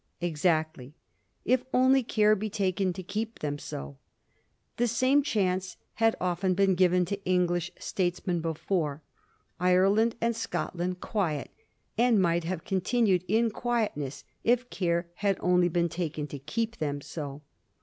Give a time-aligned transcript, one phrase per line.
[0.19, 0.95] Exactly;
[1.45, 3.99] if only care be taken to keep them so.
[4.77, 9.03] The same chance had often been given to English statesmen before;
[9.59, 11.51] Ireland and Scotland quiet,
[11.99, 16.99] and might have continued in quietness if care had only been taken to keep them
[17.01, 17.43] so.